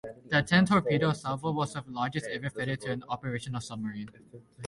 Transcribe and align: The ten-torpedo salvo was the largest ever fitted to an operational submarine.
The 0.31 0.41
ten-torpedo 0.41 1.13
salvo 1.13 1.51
was 1.51 1.73
the 1.73 1.83
largest 1.85 2.25
ever 2.25 2.49
fitted 2.49 2.81
to 2.81 2.91
an 2.91 3.03
operational 3.07 3.61
submarine. 3.61 4.09